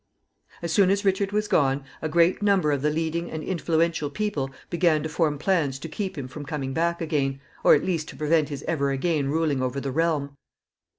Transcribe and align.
As 0.63 0.71
soon 0.71 0.89
as 0.89 1.05
Richard 1.05 1.31
was 1.31 1.47
gone, 1.47 1.83
a 2.01 2.09
great 2.09 2.41
number 2.41 2.71
of 2.71 2.81
the 2.81 2.89
leading 2.89 3.29
and 3.29 3.43
influential 3.43 4.09
people 4.09 4.49
began 4.71 5.03
to 5.03 5.09
form 5.09 5.37
plans 5.37 5.77
to 5.77 5.87
keep 5.87 6.17
him 6.17 6.27
from 6.27 6.43
coming 6.43 6.73
back 6.73 7.01
again, 7.01 7.39
or 7.63 7.75
at 7.75 7.85
least 7.85 8.07
to 8.07 8.15
prevent 8.15 8.49
his 8.49 8.63
ever 8.63 8.89
again 8.89 9.27
ruling 9.29 9.61
over 9.61 9.79
the 9.79 9.91
realm. 9.91 10.35